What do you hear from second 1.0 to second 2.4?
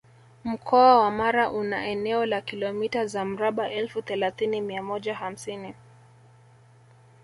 wa Mara una eneo